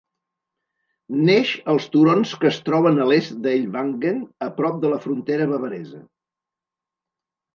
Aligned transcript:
Neix 1.27 1.51
als 1.73 1.83
turons 1.95 2.31
que 2.43 2.47
es 2.51 2.57
troben 2.69 2.97
a 3.03 3.05
l'est 3.11 3.35
d'Ellwangen, 3.45 4.19
a 4.47 4.49
prop 4.61 4.81
de 4.85 4.91
la 4.95 4.99
frontera 5.05 5.47
bavaresa. 5.53 6.01